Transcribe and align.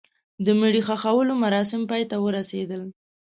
د 0.45 0.47
مړي 0.59 0.81
ښخولو 0.87 1.33
مراسم 1.43 1.81
پای 1.89 2.03
ته 2.11 2.17
ورسېدل. 2.19 2.81